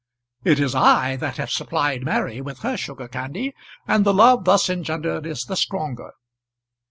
[0.43, 3.53] "It is I that have supplied Mary with her sugar candy,
[3.87, 6.13] and the love thus engendered is the stronger."